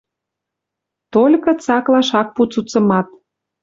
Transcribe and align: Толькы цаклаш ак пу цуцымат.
Толькы 1.13 1.51
цаклаш 1.63 2.09
ак 2.19 2.27
пу 2.35 2.41
цуцымат. 2.51 3.07